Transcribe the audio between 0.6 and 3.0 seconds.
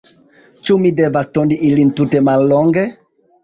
Ĉu mi devas tondi ilin tute mallonge?